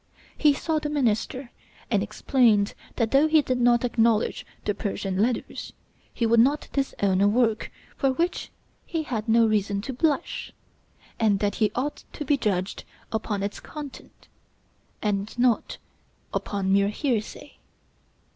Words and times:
He 0.35 0.53
saw 0.55 0.79
the 0.79 0.89
minister, 0.89 1.51
and 1.91 2.01
explained 2.01 2.73
that 2.95 3.11
though 3.11 3.27
he 3.27 3.43
did 3.43 3.61
not 3.61 3.85
acknowledge 3.85 4.47
the 4.65 4.73
'Persian 4.73 5.21
Letters,' 5.21 5.73
he 6.11 6.25
would 6.25 6.39
not 6.39 6.69
disown 6.73 7.21
a 7.21 7.27
work 7.27 7.71
for 7.97 8.09
which 8.11 8.49
he 8.83 9.03
had 9.03 9.29
no 9.29 9.45
reason 9.45 9.79
to 9.83 9.93
blush; 9.93 10.53
and 11.19 11.37
that 11.37 11.57
he 11.61 11.71
ought 11.75 12.03
to 12.13 12.25
be 12.25 12.35
judged 12.35 12.83
upon 13.11 13.43
its 13.43 13.59
contents, 13.59 14.27
and 15.03 15.37
not 15.37 15.77
upon 16.33 16.73
mere 16.73 16.89
hearsay. 16.89 17.59